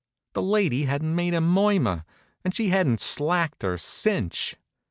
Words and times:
The 0.33 0.41
lady 0.41 0.85
hadn't 0.85 1.15
made 1.15 1.35
a 1.35 1.39
murmur, 1.41 2.05
and 2.43 2.55
she 2.55 2.69
hadn't 2.69 3.01
slacked 3.01 3.61
her 3.61 3.77
clinch. 3.77 4.55